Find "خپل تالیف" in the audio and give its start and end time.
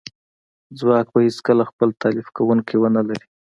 1.71-2.27